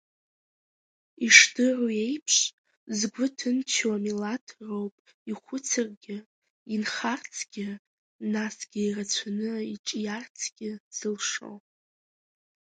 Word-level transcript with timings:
Ишдыру 1.25 1.89
еиԥш, 2.05 2.35
згәы 2.97 3.25
ҭынчу 3.37 3.89
амилаҭ 3.95 4.45
роуп 4.67 4.95
ихәыцырцгьы, 5.29 6.17
инхарцгьы, 6.73 7.69
насгьы 8.33 8.81
ирацәаны 8.85 9.51
иҿиарцгьы 9.73 10.69
зылшо. 10.97 11.51